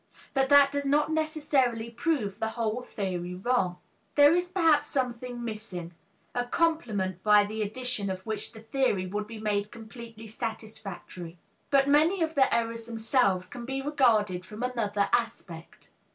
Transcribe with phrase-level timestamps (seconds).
[0.33, 3.77] But that does not necessarily prove the whole theory wrong.
[4.15, 5.93] There is perhaps something missing,
[6.33, 11.37] a complement by the addition of which the theory would be made completely satisfactory.
[11.69, 15.91] But many of the errors themselves can be regarded from another aspect.